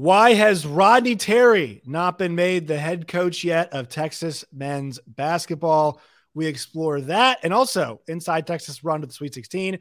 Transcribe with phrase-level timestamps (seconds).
[0.00, 6.00] Why has Rodney Terry not been made the head coach yet of Texas men's basketball?
[6.32, 9.78] We explore that and also inside Texas run to the Sweet 16.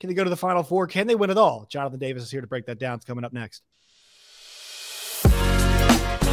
[0.00, 0.86] Can they go to the Final Four?
[0.86, 1.66] Can they win it all?
[1.68, 2.96] Jonathan Davis is here to break that down.
[2.96, 3.62] It's coming up next.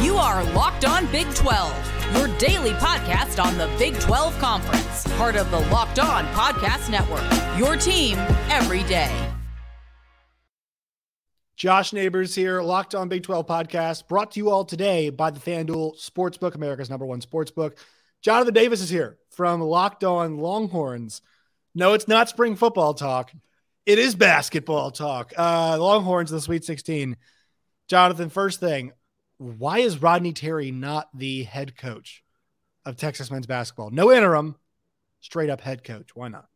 [0.02, 5.36] You are Locked On Big 12, your daily podcast on the Big 12 Conference, part
[5.36, 7.58] of the Locked On Podcast Network.
[7.58, 8.16] Your team
[8.48, 9.35] every day.
[11.56, 15.40] Josh Neighbors here, Locked On Big 12 podcast, brought to you all today by the
[15.40, 17.78] FanDuel Sportsbook, America's number one sportsbook.
[18.20, 21.22] Jonathan Davis is here from Locked On Longhorns.
[21.74, 23.32] No, it's not spring football talk.
[23.86, 25.32] It is basketball talk.
[25.38, 27.16] Uh, Longhorns, the Sweet 16.
[27.88, 28.92] Jonathan, first thing,
[29.38, 32.22] why is Rodney Terry not the head coach
[32.84, 33.88] of Texas men's basketball?
[33.88, 34.56] No interim,
[35.20, 36.14] straight up head coach.
[36.14, 36.48] Why not?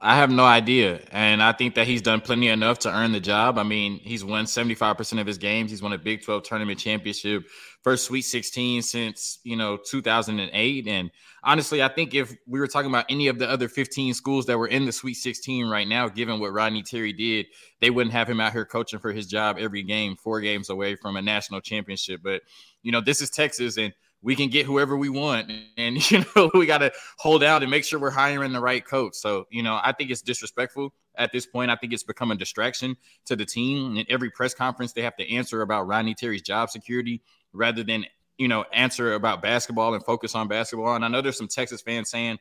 [0.00, 1.00] I have no idea.
[1.10, 3.58] And I think that he's done plenty enough to earn the job.
[3.58, 5.72] I mean, he's won 75% of his games.
[5.72, 7.48] He's won a Big 12 tournament championship,
[7.82, 10.86] first Sweet 16 since, you know, 2008.
[10.86, 11.10] And
[11.42, 14.56] honestly, I think if we were talking about any of the other 15 schools that
[14.56, 17.46] were in the Sweet 16 right now, given what Rodney Terry did,
[17.80, 20.94] they wouldn't have him out here coaching for his job every game, four games away
[20.94, 22.20] from a national championship.
[22.22, 22.42] But,
[22.84, 23.76] you know, this is Texas.
[23.76, 27.62] And we can get whoever we want and you know we got to hold out
[27.62, 30.92] and make sure we're hiring the right coach so you know i think it's disrespectful
[31.16, 34.54] at this point i think it's become a distraction to the team and every press
[34.54, 38.04] conference they have to answer about rodney terry's job security rather than
[38.38, 41.80] you know answer about basketball and focus on basketball and i know there's some texas
[41.80, 42.38] fans saying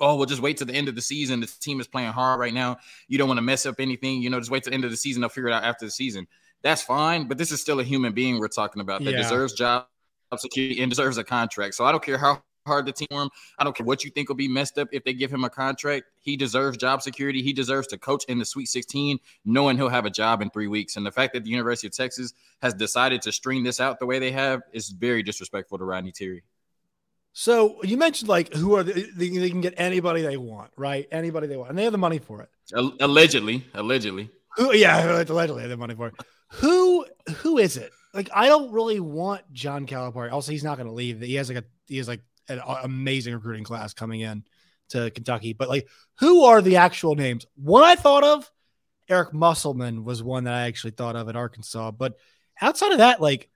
[0.00, 1.38] oh, well, just wait to the end of the season.
[1.38, 2.78] The team is playing hard right now.
[3.06, 4.20] You don't want to mess up anything.
[4.20, 5.20] You know, just wait to the end of the season.
[5.20, 6.26] They'll figure it out after the season.
[6.62, 7.28] That's fine.
[7.28, 9.18] But this is still a human being we're talking about that yeah.
[9.18, 9.86] deserves job
[10.40, 11.74] security and deserves a contract.
[11.74, 13.30] So I don't care how hard the team for him.
[13.58, 15.50] I don't care what you think will be messed up if they give him a
[15.50, 16.04] contract.
[16.20, 17.42] He deserves job security.
[17.42, 20.68] He deserves to coach in the Sweet 16, knowing he'll have a job in three
[20.68, 20.96] weeks.
[20.96, 24.06] And the fact that the University of Texas has decided to string this out the
[24.06, 26.42] way they have is very disrespectful to Rodney Terry.
[27.34, 31.08] So you mentioned like who are the, they, they can get anybody they want, right?
[31.10, 32.50] Anybody they want, and they have the money for it.
[33.00, 34.30] Allegedly, allegedly.
[34.56, 36.14] Who, yeah, allegedly they have the money for it.
[36.56, 37.06] Who
[37.36, 37.90] who is it?
[38.14, 40.32] Like I don't really want John Calipari.
[40.32, 41.20] Also, he's not going to leave.
[41.20, 44.44] He has like a he has like an amazing recruiting class coming in
[44.90, 45.52] to Kentucky.
[45.52, 47.46] But like, who are the actual names?
[47.56, 48.50] One I thought of,
[49.08, 51.92] Eric Musselman was one that I actually thought of at Arkansas.
[51.92, 52.16] But
[52.60, 53.48] outside of that, like,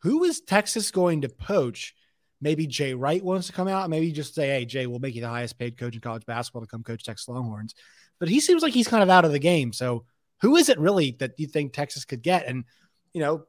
[0.00, 1.94] who is Texas going to poach?
[2.40, 3.88] Maybe Jay Wright wants to come out.
[3.88, 6.62] Maybe just say, "Hey, Jay, we'll make you the highest paid coach in college basketball
[6.62, 7.74] to come coach Texas Longhorns."
[8.18, 9.72] But he seems like he's kind of out of the game.
[9.72, 10.04] So,
[10.40, 12.46] who is it really that you think Texas could get?
[12.46, 12.64] And
[13.12, 13.44] you know,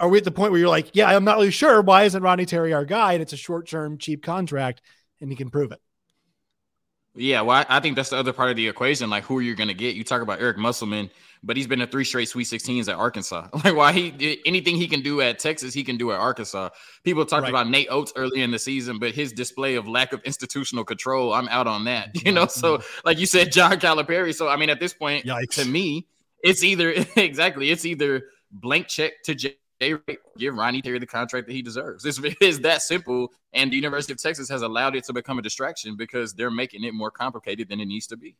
[0.00, 1.82] are we at the point where you're like, yeah, I'm not really sure.
[1.82, 3.12] Why isn't Ronnie Terry our guy?
[3.14, 4.82] And it's a short term, cheap contract,
[5.20, 5.80] and he can prove it.
[7.14, 9.10] Yeah, well, I think that's the other part of the equation.
[9.10, 9.96] Like, who are you going to get?
[9.96, 11.10] You talk about Eric Musselman,
[11.42, 13.48] but he's been to three straight Sweet 16s at Arkansas.
[13.64, 16.70] Like, why he anything he can do at Texas, he can do at Arkansas.
[17.04, 17.50] People talked right.
[17.50, 21.34] about Nate Oats early in the season, but his display of lack of institutional control,
[21.34, 22.10] I'm out on that.
[22.24, 23.00] You know, so mm-hmm.
[23.04, 24.34] like you said, John Calipari.
[24.34, 25.56] So I mean, at this point, Yikes.
[25.56, 26.06] to me,
[26.42, 29.34] it's either exactly it's either blank check to
[29.82, 29.94] Jay
[30.38, 32.04] give Ronnie Terry the contract that he deserves.
[32.04, 33.32] It's, it's that simple.
[33.52, 36.84] And the University of Texas has allowed it to become a distraction because they're making
[36.84, 38.36] it more complicated than it needs to be.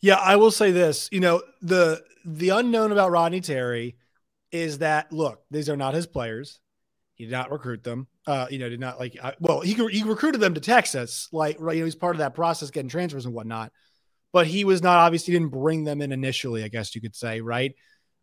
[0.00, 1.08] Yeah, I will say this.
[1.12, 3.96] You know, the the unknown about Rodney Terry
[4.50, 6.60] is that look, these are not his players.
[7.14, 8.08] He did not recruit them.
[8.26, 9.16] Uh, you know, did not like.
[9.20, 11.28] Uh, well, he he recruited them to Texas.
[11.32, 13.72] Like, right, you know, he's part of that process, getting transfers and whatnot.
[14.32, 16.64] But he was not obviously didn't bring them in initially.
[16.64, 17.74] I guess you could say, right?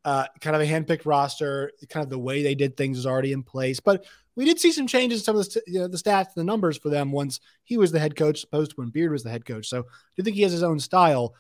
[0.08, 1.74] Uh, kind of a handpicked roster.
[1.90, 4.06] Kind of the way they did things is already in place, but
[4.38, 6.78] we did see some changes in some of the, you know, the stats, the numbers
[6.78, 9.46] for them once he was the head coach, opposed to when Beard was the head
[9.46, 9.68] coach.
[9.68, 9.86] So
[10.18, 11.36] I think he has his own style.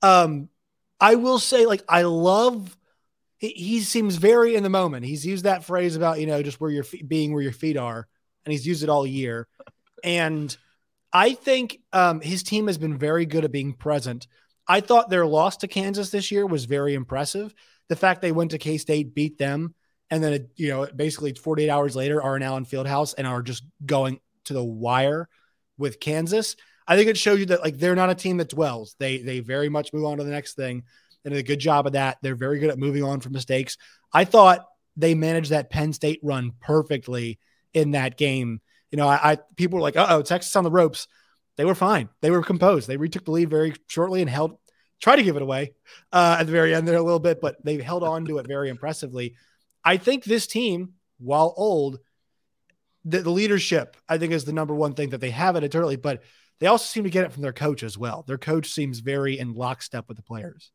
[0.00, 0.48] Um,
[0.98, 2.74] I will say, like, I love.
[3.36, 5.04] He, he seems very in the moment.
[5.04, 7.76] He's used that phrase about you know just where your feet, being where your feet
[7.76, 8.08] are,
[8.46, 9.46] and he's used it all year.
[10.02, 10.56] And
[11.12, 14.26] I think um, his team has been very good at being present.
[14.66, 17.54] I thought their loss to Kansas this year was very impressive
[17.90, 19.74] the fact they went to K State, beat them,
[20.10, 23.64] and then you know basically 48 hours later are now in Fieldhouse and are just
[23.84, 25.28] going to the wire
[25.76, 26.54] with Kansas.
[26.86, 28.94] I think it shows you that like they're not a team that dwells.
[29.00, 30.84] They they very much move on to the next thing.
[31.24, 32.18] They did a good job of that.
[32.22, 33.76] They're very good at moving on from mistakes.
[34.12, 34.64] I thought
[34.96, 37.40] they managed that Penn State run perfectly
[37.74, 38.60] in that game.
[38.92, 41.08] You know, I, I people were like, "Oh, Texas on the ropes."
[41.56, 42.08] They were fine.
[42.22, 42.88] They were composed.
[42.88, 44.56] They retook the lead very shortly and held
[45.00, 45.72] try to give it away
[46.12, 48.46] uh, at the very end there a little bit, but they've held on to it
[48.46, 49.34] very impressively.
[49.84, 51.98] I think this team, while old,
[53.04, 55.96] the, the, leadership, I think, is the number one thing that they have it eternally,
[55.96, 56.22] but
[56.58, 58.24] they also seem to get it from their coach as well.
[58.26, 60.70] Their coach seems very in lockstep with the players.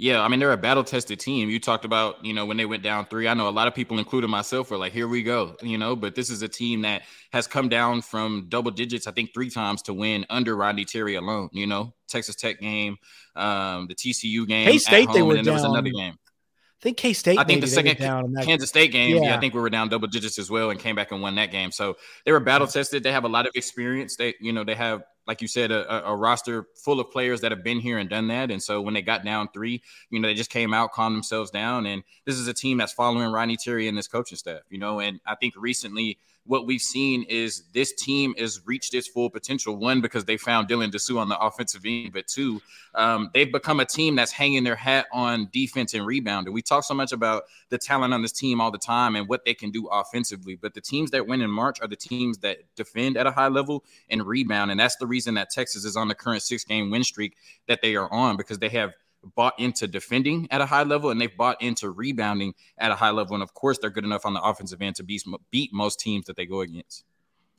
[0.00, 1.50] Yeah, I mean they're a battle tested team.
[1.50, 3.26] You talked about, you know, when they went down three.
[3.26, 5.96] I know a lot of people, including myself, were like, "Here we go," you know.
[5.96, 7.02] But this is a team that
[7.32, 11.16] has come down from double digits, I think, three times to win under Rodney Terry
[11.16, 11.48] alone.
[11.52, 12.96] You know, Texas Tech game,
[13.34, 15.08] um, the TCU game, K State.
[15.12, 15.44] They were down.
[15.44, 16.14] there was another game.
[16.14, 17.36] I think K State.
[17.36, 19.30] I think the second Kansas State game, yeah.
[19.30, 19.36] yeah.
[19.36, 21.50] I think we were down double digits as well and came back and won that
[21.50, 21.72] game.
[21.72, 23.02] So they were battle tested.
[23.02, 24.14] They have a lot of experience.
[24.14, 27.52] They, you know, they have like you said, a, a, roster full of players that
[27.52, 28.50] have been here and done that.
[28.50, 31.50] And so when they got down three, you know, they just came out, calmed themselves
[31.50, 31.84] down.
[31.84, 35.00] And this is a team that's following Ronnie Terry and this coaching staff, you know.
[35.00, 39.76] And I think recently what we've seen is this team has reached its full potential.
[39.76, 42.62] One, because they found Dylan Disu on the offensive end, but two,
[42.94, 46.46] um, they've become a team that's hanging their hat on defense and rebound.
[46.46, 49.28] And we talk so much about the talent on this team all the time and
[49.28, 50.56] what they can do offensively.
[50.56, 53.48] But the teams that win in March are the teams that defend at a high
[53.48, 54.70] level and rebound.
[54.70, 57.36] And that's the reason that Texas is on the current six game win streak
[57.66, 58.92] that they are on because they have
[59.34, 63.10] bought into defending at a high level and they've bought into rebounding at a high
[63.10, 63.34] level.
[63.34, 66.26] And of course, they're good enough on the offensive end to beat, beat most teams
[66.26, 67.04] that they go against.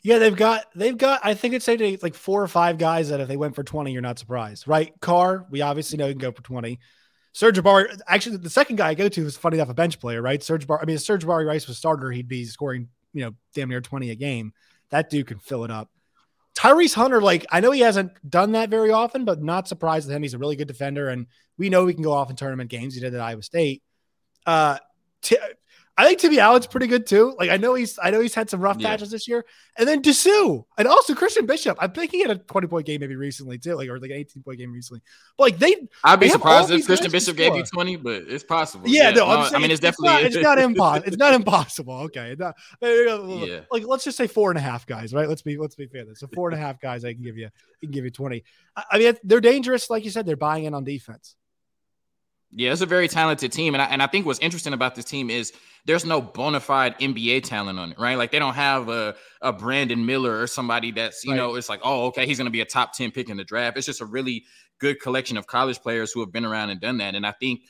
[0.02, 1.68] Yeah, they've got they've got I think it's
[2.02, 4.94] like four or five guys that if they went for 20, you're not surprised, right?
[5.02, 6.80] Carr, we obviously know he can go for 20.
[7.34, 10.22] Serge Sir'Jabari, actually, the second guy I go to is funny enough a bench player,
[10.22, 10.42] right?
[10.42, 13.70] Serge Sir'Jabari, I mean, if Sir'Jabari Rice was starter, he'd be scoring, you know, damn
[13.70, 14.54] near 20 a game.
[14.90, 15.90] That dude can fill it up.
[16.60, 20.16] Tyrese Hunter, like I know he hasn't done that very often, but not surprised with
[20.16, 20.24] him.
[20.24, 21.28] He's a really good defender, and
[21.58, 22.96] we know he can go off in tournament games.
[22.96, 23.82] He did at Iowa State.
[24.46, 24.78] Uh,
[25.22, 25.38] t-
[26.00, 27.36] I think Timmy Allen's pretty good too.
[27.38, 28.88] Like I know he's I know he's had some rough yeah.
[28.88, 29.44] patches this year.
[29.78, 31.78] And then Disu and also Christian Bishop.
[31.78, 34.16] I think he had a 20 point game maybe recently too, like or like an
[34.16, 35.02] 18 point game recently.
[35.38, 35.76] But like they
[36.06, 38.88] I'd be they surprised if Christian Bishop gave you 20, but it's possible.
[38.88, 39.16] Yeah, yeah.
[39.16, 41.04] no, no saying, i mean it's, definitely it's not, it's not impossible.
[41.10, 41.94] It's not impossible.
[42.04, 42.34] Okay.
[42.40, 43.60] Not, yeah.
[43.70, 45.28] Like let's just say four and a half guys, right?
[45.28, 46.06] Let's be let's be fair.
[46.14, 48.42] So four and a half guys I can give you I can give you 20.
[48.90, 51.36] I mean they're dangerous, like you said, they're buying in on defense.
[52.52, 53.76] Yeah, it's a very talented team.
[53.76, 55.54] And I, and I think what's interesting about this team is
[55.86, 58.18] there's no bona fide NBA talent on it, right?
[58.18, 61.38] Like they don't have a, a Brandon Miller or somebody that's, you right.
[61.38, 63.44] know, it's like, oh, okay, he's going to be a top 10 pick in the
[63.44, 63.78] draft.
[63.78, 64.46] It's just a really
[64.80, 67.16] good collection of college players who have been around and done that.
[67.16, 67.62] And I think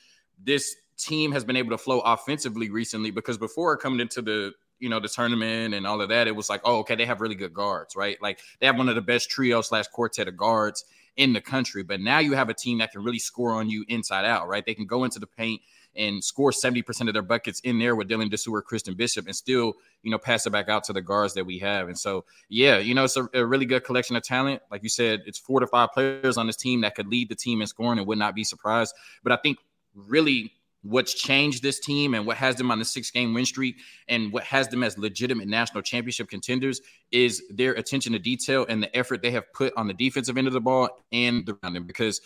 [0.42, 4.90] this team has been able to flow offensively recently because before coming into the you
[4.90, 7.36] know the tournament and all of that it was like oh okay they have really
[7.36, 10.86] good guards right like they have one of the best trio slash quartet of guards
[11.20, 11.84] in the country.
[11.84, 14.66] But now you have a team that can really score on you inside out, right?
[14.66, 15.62] They can go into the paint
[15.96, 19.74] and score 70% of their buckets in there with Dylan or Christian Bishop and still,
[20.02, 21.90] you know, pass it back out to the guards that we have.
[21.90, 24.62] And so, yeah, you know, it's a, a, really good collection of talent.
[24.72, 27.36] Like you said, it's four to five players on this team that could lead the
[27.36, 28.96] team in scoring and would not be surprised.
[29.22, 29.58] But I think
[29.94, 30.54] really
[30.84, 33.78] what's changed this team and what has them on the six game win streak
[34.08, 36.82] and what has them as legitimate national championship contenders
[37.12, 40.48] is their attention to detail and the effort they have put on the defensive end
[40.48, 42.22] of the ball and the rounding because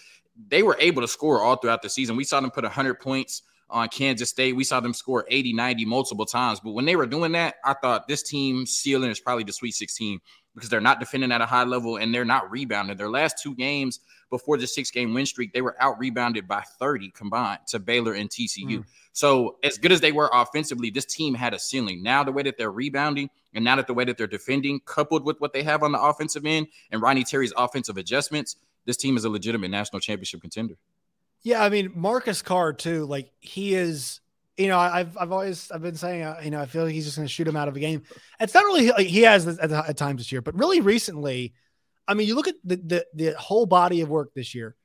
[0.48, 2.16] they were able to score all throughout the season.
[2.16, 4.56] We saw them put 100 points on Kansas State.
[4.56, 6.60] We saw them score 80, 90 multiple times.
[6.60, 9.74] But when they were doing that, I thought this team ceiling is probably the Sweet
[9.74, 10.20] 16
[10.54, 12.96] because they're not defending at a high level and they're not rebounding.
[12.98, 16.62] Their last two games before the six game win streak, they were out rebounded by
[16.80, 18.80] 30 combined to Baylor and TCU.
[18.80, 18.86] Mm.
[19.14, 22.02] So, as good as they were offensively, this team had a ceiling.
[22.02, 25.24] Now, the way that they're rebounding and now that the way that they're defending, coupled
[25.24, 28.56] with what they have on the offensive end and Ronnie Terry's offensive adjustments,
[28.86, 30.76] this team is a legitimate national championship contender.
[31.42, 33.06] Yeah, I mean Marcus Carr too.
[33.06, 34.22] Like he is,
[34.58, 37.06] you know, I've I've always I've been saying, uh, you know, I feel like he's
[37.06, 38.04] just going to shoot him out of a game.
[38.40, 41.54] It's not really like he has at, at times this year, but really recently,
[42.08, 44.76] I mean, you look at the, the the whole body of work this year.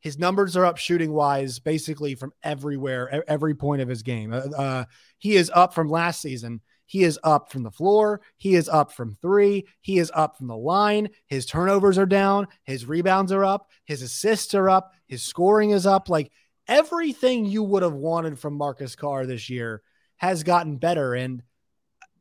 [0.00, 4.32] His numbers are up shooting wise, basically from everywhere, every point of his game.
[4.32, 4.84] Uh, uh,
[5.18, 6.60] he is up from last season.
[6.86, 8.20] He is up from the floor.
[8.36, 9.66] He is up from three.
[9.80, 11.08] He is up from the line.
[11.26, 12.46] His turnovers are down.
[12.62, 13.68] His rebounds are up.
[13.84, 14.94] His assists are up.
[15.06, 16.08] His scoring is up.
[16.08, 16.30] Like
[16.68, 19.82] everything you would have wanted from Marcus Carr this year
[20.16, 21.14] has gotten better.
[21.14, 21.42] And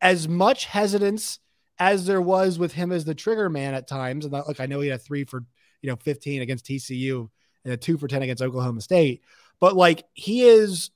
[0.01, 1.39] as much hesitance
[1.79, 4.79] as there was with him as the trigger man at times, and like I know
[4.79, 5.43] he had three for
[5.81, 7.29] you know 15 against TCU
[7.63, 9.21] and a two for 10 against Oklahoma State,
[9.59, 10.89] but like he is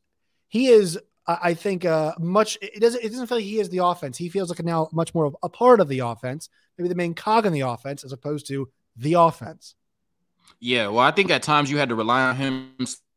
[0.48, 3.86] he is I think uh, much it doesn't it doesn't feel like he is the
[3.86, 4.18] offense.
[4.18, 7.14] He feels like now much more of a part of the offense, maybe the main
[7.14, 9.76] cog in the offense as opposed to the offense.
[10.60, 12.74] Yeah, well, I think at times you had to rely on him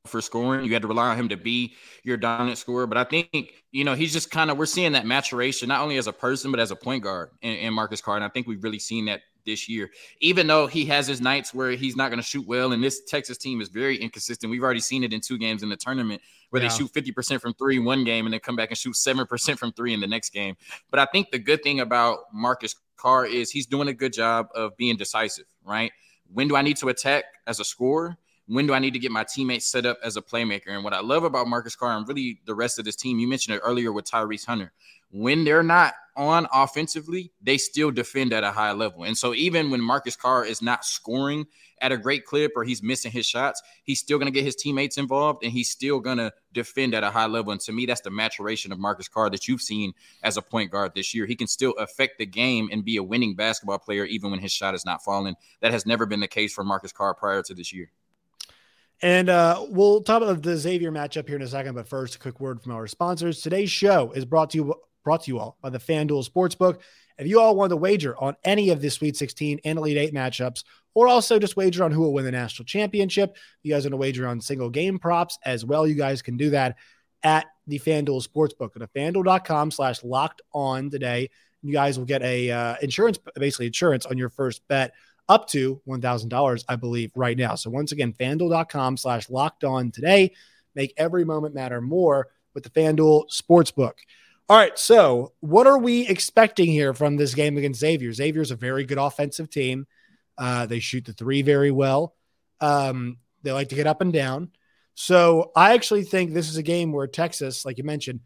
[0.06, 0.64] for scoring.
[0.64, 2.86] You had to rely on him to be your dominant scorer.
[2.86, 5.96] But I think, you know, he's just kind of, we're seeing that maturation, not only
[5.96, 8.16] as a person, but as a point guard in, in Marcus Carr.
[8.16, 11.52] And I think we've really seen that this year, even though he has his nights
[11.52, 12.72] where he's not going to shoot well.
[12.72, 14.50] And this Texas team is very inconsistent.
[14.50, 16.68] We've already seen it in two games in the tournament where yeah.
[16.68, 19.72] they shoot 50% from three one game and then come back and shoot 7% from
[19.72, 20.56] three in the next game.
[20.90, 24.48] But I think the good thing about Marcus Carr is he's doing a good job
[24.54, 25.92] of being decisive, right?
[26.32, 28.16] When do I need to attack as a scorer?
[28.46, 30.68] When do I need to get my teammates set up as a playmaker?
[30.68, 33.26] And what I love about Marcus Carr and really the rest of this team, you
[33.26, 34.72] mentioned it earlier with Tyrese Hunter.
[35.10, 39.04] When they're not on offensively, they still defend at a high level.
[39.04, 41.46] And so even when Marcus Carr is not scoring
[41.80, 44.56] at a great clip or he's missing his shots, he's still going to get his
[44.56, 47.52] teammates involved and he's still going to defend at a high level.
[47.52, 50.70] And to me, that's the maturation of Marcus Carr that you've seen as a point
[50.70, 51.26] guard this year.
[51.26, 54.52] He can still affect the game and be a winning basketball player even when his
[54.52, 55.36] shot is not falling.
[55.60, 57.90] That has never been the case for Marcus Carr prior to this year.
[59.02, 61.74] And uh, we'll talk about the Xavier matchup here in a second.
[61.74, 63.42] But first, a quick word from our sponsors.
[63.42, 64.74] Today's show is brought to you
[65.04, 66.78] brought to you all by the FanDuel Sportsbook.
[67.18, 70.14] If you all want to wager on any of the Sweet 16 and Elite Eight
[70.14, 73.92] matchups, or also just wager on who will win the national championship, you guys want
[73.92, 75.86] to wager on single game props as well.
[75.86, 76.76] You guys can do that
[77.22, 78.72] at the FanDuel Sportsbook.
[78.72, 81.30] Go to fanduel.com slash locked on today.
[81.62, 84.92] You guys will get a uh, insurance, basically insurance on your first bet
[85.28, 87.54] up to $1,000, I believe, right now.
[87.54, 90.32] So once again, fanduel.com slash locked on today.
[90.74, 93.94] Make every moment matter more with the FanDuel Sportsbook.
[94.48, 94.78] All right.
[94.78, 98.12] So, what are we expecting here from this game against Xavier?
[98.12, 99.86] Xavier's a very good offensive team.
[100.36, 102.14] Uh, they shoot the three very well.
[102.60, 104.50] Um, they like to get up and down.
[104.94, 108.20] So, I actually think this is a game where Texas, like you mentioned,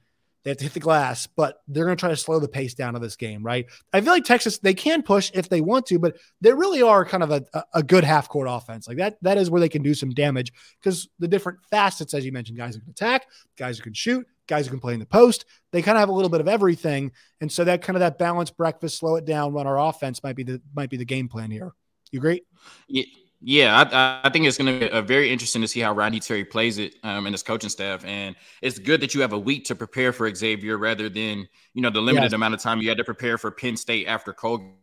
[0.49, 2.73] they have to hit the glass, but they're going to try to slow the pace
[2.73, 3.67] down of this game, right?
[3.93, 7.05] I feel like Texas, they can push if they want to, but they really are
[7.05, 8.89] kind of a, a good half court offense.
[8.89, 10.51] Like that, that is where they can do some damage
[10.81, 13.27] because the different facets, as you mentioned, guys who can attack,
[13.59, 15.45] guys who can shoot, guys who can play in the post.
[15.71, 17.13] They kind of have a little bit of everything,
[17.43, 20.37] and so that kind of that balanced breakfast, slow it down, run our offense might
[20.37, 21.75] be the might be the game plan here.
[22.11, 22.41] You agree?
[22.89, 23.05] Yeah.
[23.41, 26.19] Yeah, I, I, think it's going to be a very interesting to see how Rodney
[26.19, 28.05] Terry plays it um, and his coaching staff.
[28.05, 31.83] And it's good that you have a week to prepare for Xavier rather than you
[31.83, 32.33] know the limited yes.
[32.33, 34.75] amount of time you had to prepare for Penn State after Colgate.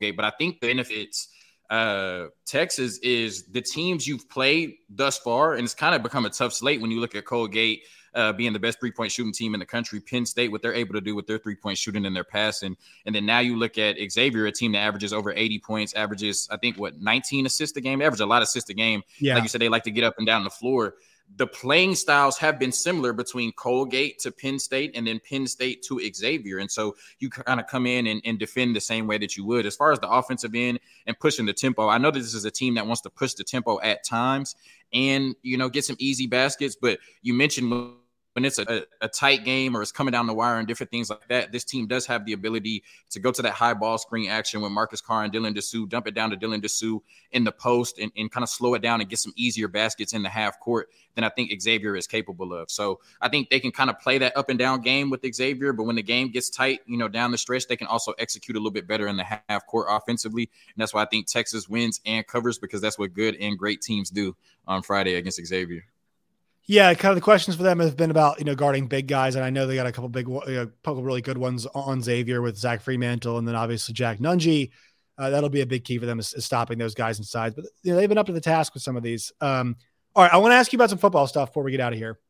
[0.00, 1.28] But I think the benefits
[1.70, 6.30] uh, Texas is the teams you've played thus far, and it's kind of become a
[6.30, 9.54] tough slate when you look at Colgate uh, being the best three point shooting team
[9.54, 10.00] in the country.
[10.00, 12.76] Penn State, what they're able to do with their three point shooting and their passing.
[13.06, 16.48] And then now you look at Xavier, a team that averages over 80 points, averages,
[16.50, 17.98] I think, what, 19 assists a game?
[17.98, 19.02] They average a lot of assists a game.
[19.18, 19.34] Yeah.
[19.34, 20.94] Like you said, they like to get up and down the floor
[21.36, 25.82] the playing styles have been similar between Colgate to Penn State and then Penn State
[25.84, 26.58] to Xavier.
[26.58, 29.44] And so you kind of come in and, and, defend the same way that you
[29.44, 29.66] would.
[29.66, 32.44] As far as the offensive end and pushing the tempo, I know that this is
[32.44, 34.56] a team that wants to push the tempo at times
[34.92, 36.76] and, you know, get some easy baskets.
[36.80, 37.68] But you mentioned
[38.34, 40.90] when it's a, uh, a, tight game or it's coming down the wire and different
[40.90, 43.98] things like that, this team does have the ability to go to that high ball
[43.98, 47.00] screen action with Marcus Carr and Dylan Disu, dump it down to Dylan Disu
[47.32, 50.12] in the post and, and kind of slow it down and get some easier baskets
[50.12, 52.70] in the half court than I think Xavier is capable of.
[52.70, 55.72] So I think they can kind of play that up and down game with Xavier,
[55.72, 58.56] but when the game gets tight, you know, down the stretch, they can also execute
[58.56, 60.42] a little bit better in the half court offensively.
[60.42, 63.80] And that's why I think Texas wins and covers because that's what good and great
[63.82, 64.36] teams do
[64.68, 65.84] on Friday against Xavier.
[66.70, 69.34] Yeah, kind of the questions for them have been about you know guarding big guys,
[69.34, 72.00] and I know they got a couple big, you know, couple really good ones on
[72.00, 74.70] Xavier with Zach Freemantle, and then obviously Jack Nunge.
[75.18, 77.56] Uh, that'll be a big key for them is, is, stopping those guys inside.
[77.56, 79.32] But you know they've been up to the task with some of these.
[79.40, 79.78] Um,
[80.14, 81.92] all right, I want to ask you about some football stuff before we get out
[81.92, 82.20] of here.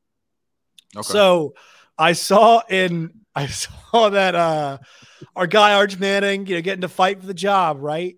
[0.97, 1.07] Okay.
[1.07, 1.53] So
[1.99, 4.79] I saw in I saw that uh
[5.37, 8.17] our guy Arch Manning, you know, getting to fight for the job, right?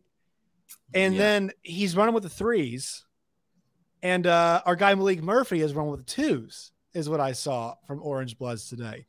[0.94, 1.20] And yeah.
[1.20, 3.04] then he's running with the threes
[4.02, 8.00] and uh, our guy Maalik Murphy has run with twos, is what I saw from
[8.02, 9.06] Orange Bloods today.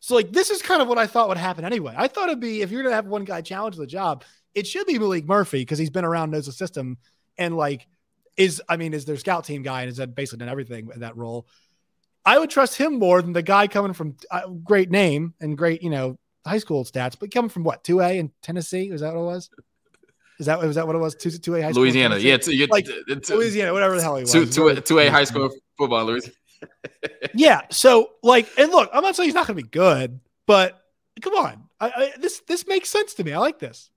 [0.00, 1.94] So, like, this is kind of what I thought would happen anyway.
[1.96, 4.86] I thought it'd be if you're gonna have one guy challenge the job, it should
[4.86, 6.98] be Maalik Murphy because he's been around, knows the system,
[7.38, 7.86] and like
[8.36, 11.16] is I mean, is their scout team guy and has basically done everything in that
[11.16, 11.46] role.
[12.24, 15.82] I would trust him more than the guy coming from uh, great name and great,
[15.82, 18.90] you know, high school stats, but coming from what two A in Tennessee?
[18.90, 19.50] Was that what it was?
[20.38, 21.14] Is that was that what it was?
[21.14, 21.82] Two two A high school.
[21.82, 22.86] Louisiana, yeah, two, like
[23.28, 24.32] Louisiana, whatever the hell he was.
[24.32, 26.34] Two two, two A high school football, Louisiana.
[27.34, 27.62] yeah.
[27.70, 30.80] So like, and look, I'm not saying he's not going to be good, but
[31.20, 33.32] come on, I, I, this this makes sense to me.
[33.32, 33.90] I like this.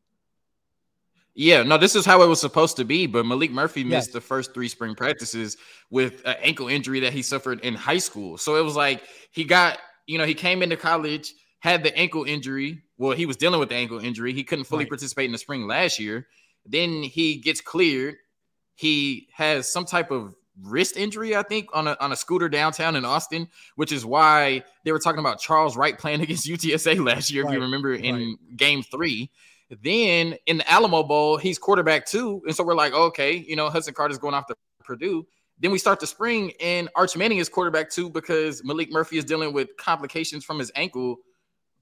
[1.35, 3.07] Yeah, no, this is how it was supposed to be.
[3.07, 4.13] But Maalik Murphy missed yes.
[4.13, 5.55] the first three spring practices
[5.89, 8.37] with an ankle injury that he suffered in high school.
[8.37, 12.23] So it was like he got, you know, he came into college, had the ankle
[12.23, 14.33] injury, well, he was dealing with the ankle injury.
[14.33, 14.89] He couldn't fully right.
[14.89, 16.27] participate in the spring last year.
[16.65, 18.15] Then he gets cleared.
[18.75, 22.95] He has some type of wrist injury, I think, on a on a scooter downtown
[22.95, 27.31] in Austin, which is why they were talking about Charles Wright playing against UTSA last
[27.31, 27.51] year, right.
[27.51, 28.57] if you remember in right.
[28.57, 29.29] game three.
[29.83, 32.41] Then in the Alamo Bowl, he's quarterback too.
[32.47, 35.27] And so we're like, okay, you know, Hudson Card's going off to Purdue.
[35.59, 39.25] Then we start the spring, and Arch Manning is quarterback too because Maalik Murphy is
[39.25, 41.17] dealing with complications from his ankle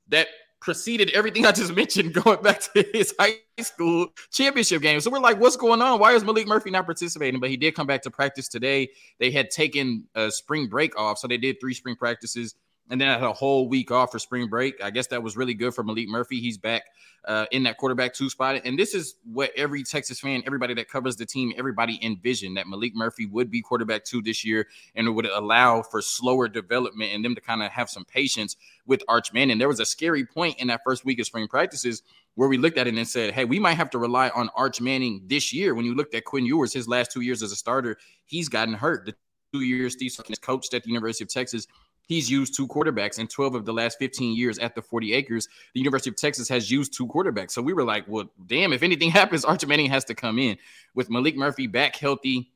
[0.10, 0.28] that
[0.60, 5.00] preceded everything I just mentioned going back to his high school championship game.
[5.02, 6.00] So we're like, what's going on?
[6.00, 7.40] Why is Maalik Murphy not participating?
[7.40, 8.90] But he did come back to practice today.
[9.20, 12.56] They had taken a spring break off, so they did three spring practices
[12.89, 14.82] and then I had a whole week off for spring break.
[14.82, 16.39] I guess that was really good for Maalik Murphy.
[16.39, 16.84] He's back
[17.25, 18.62] uh, in that quarterback two spot.
[18.63, 22.65] And this is what every Texas fan, everybody that covers the team, everybody envisioned that
[22.65, 27.12] Maalik Murphy would be quarterback two this year and it would allow for slower development
[27.13, 29.58] and them to kind of have some patience with Arch Manning.
[29.58, 32.03] There was a scary point in that first week of spring practices
[32.36, 34.79] where we looked at it and said, hey, we might have to rely on Arch
[34.79, 35.75] Manning this year.
[35.75, 38.75] When you looked at Quinn Ewers, his last two years as a starter, he's gotten
[38.75, 39.06] hurt.
[39.06, 39.15] The
[39.53, 41.67] two years Steve coached at the University of Texas,
[42.08, 45.48] He's used two quarterbacks in 12 of the last 15 years at the 40 acres.
[45.74, 47.52] The University of Texas has used two quarterbacks.
[47.52, 50.58] So we were like, well, damn, if anything happens, Archer Manning has to come in.
[50.96, 52.52] With Maalik Murphy back healthy,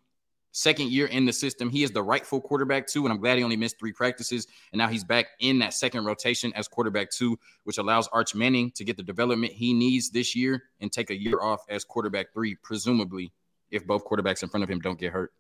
[0.54, 3.06] second year in the system, he is the rightful quarterback too.
[3.06, 4.48] And I'm glad he only missed three practices.
[4.72, 8.72] And now he's back in that second rotation as quarterback two, which allows Arch Manning
[8.72, 12.34] to get the development he needs this year and take a year off as quarterback
[12.34, 13.34] three, presumably,
[13.70, 15.34] if both quarterbacks in front of him don't get hurt.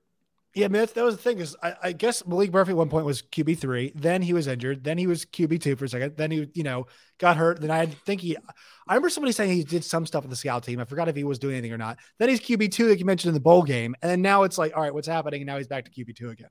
[0.54, 2.90] Yeah, I mean, that was the thing is I, I, guess Maalik Murphy at one
[2.90, 5.90] point was QB three, then he was injured, then he was QB two for a
[5.90, 6.88] second, then he you know
[7.20, 7.62] got hurt.
[7.62, 10.64] Then I think he, I remember somebody saying he did some stuff with the scout
[10.64, 10.82] team.
[10.82, 12.00] I forgot if he was doing anything or not.
[12.20, 14.58] Then he's QB two, like you mentioned in the bowl game, and then now it's
[14.58, 15.42] like, all right, what's happening?
[15.42, 16.50] And now he's back to QB two again,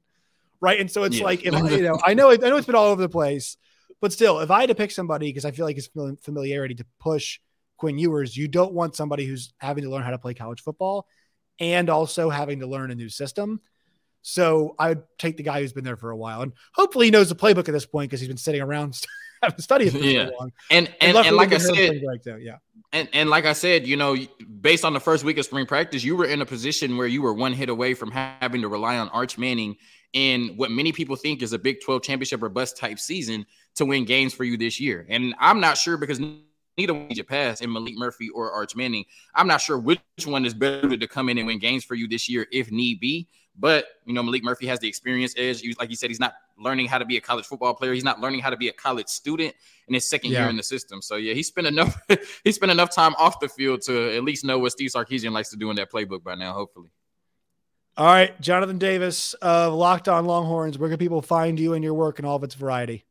[0.63, 0.81] right?
[0.81, 1.25] And so it's yeah.
[1.25, 3.59] like if you know, I know, I know it's been all over the place,
[4.01, 5.91] but still, if I had to pick somebody because I feel like his
[6.23, 7.39] familiarity to push
[7.77, 11.07] Quinn Ewers, you don't want somebody who's having to learn how to play college football
[11.59, 13.61] and also having to learn a new system
[14.23, 17.11] so I would take the guy who's been there for a while, and hopefully he
[17.11, 19.01] knows the playbook at this point because he's been sitting around
[19.59, 20.27] studying for yeah.
[20.27, 20.53] so long.
[20.71, 22.03] And and, and, and like I said,
[22.41, 22.57] yeah.
[22.93, 24.17] And and like I said, you know,
[24.61, 27.23] based on the first week of spring practice, you were in a position where you
[27.23, 29.77] were one hit away from having to rely on Arch Manning
[30.13, 33.47] in what many people think is a Big 12 championship or bust type season
[33.77, 35.07] to win games for you this year.
[35.09, 36.21] And I'm not sure because
[36.77, 39.05] neither one you pass in Maalik Murphy or Arch Manning.
[39.35, 42.09] I'm not sure which one is better to come in and win games for you
[42.09, 43.29] this year if need be.
[43.59, 45.63] But you know, Maalik Murphy has the experience edge.
[45.79, 47.93] Like you said, he's not learning how to be a college football player.
[47.93, 49.55] He's not learning how to be a college student
[49.89, 50.41] in his second yeah.
[50.41, 51.03] year in the system.
[51.03, 52.01] So yeah, he spent enough
[52.45, 55.51] he spent enough time off the field to at least know what Steve Sarkisian likes
[55.51, 56.91] to do in that playbook by now, hopefully.
[57.97, 60.79] All right, Jonathan Davis of Locked On Longhorns.
[60.79, 63.05] Where can people find you and your work and all of its variety?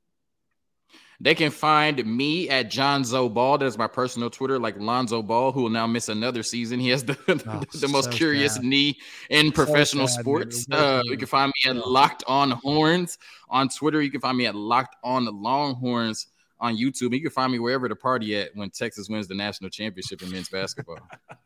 [1.21, 3.57] They can find me at John Ball.
[3.57, 6.79] That's my personal Twitter, like Lonzo Ball, who will now miss another season.
[6.79, 8.63] He has the, oh, the most so curious sad.
[8.63, 8.97] knee
[9.29, 10.65] in professional so sports.
[10.71, 13.17] Uh, you can find me at Locked On Horns
[13.49, 14.01] on Twitter.
[14.01, 16.27] You can find me at Locked On Longhorns
[16.61, 17.13] on YouTube.
[17.13, 20.31] You can find me wherever the party at when Texas wins the national championship in
[20.31, 20.99] men's basketball.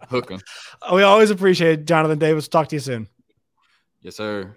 [0.08, 0.40] Hook 'em.
[0.94, 2.48] We always appreciate it, Jonathan Davis.
[2.48, 3.08] Talk to you soon.
[4.02, 4.56] Yes, sir.